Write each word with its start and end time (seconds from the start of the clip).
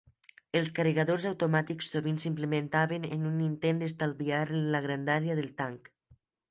Els 0.59 0.69
carregadors 0.79 1.27
automàtics 1.31 1.91
sovint 1.97 2.17
s'implementaven 2.25 3.07
en 3.11 3.29
un 3.35 3.39
intent 3.51 3.85
d'estalviar 3.85 4.45
en 4.63 4.69
la 4.77 4.87
grandària 4.89 5.41
del 5.45 5.55
tanc. 5.63 5.97